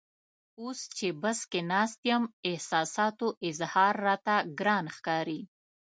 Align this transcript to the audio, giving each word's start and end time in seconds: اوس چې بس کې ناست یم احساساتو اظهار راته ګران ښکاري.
اوس 0.61 0.79
چې 0.97 1.07
بس 1.21 1.39
کې 1.51 1.61
ناست 1.71 1.99
یم 2.09 2.23
احساساتو 2.49 3.27
اظهار 3.49 3.93
راته 4.07 4.35
ګران 4.59 4.85
ښکاري. 4.95 5.39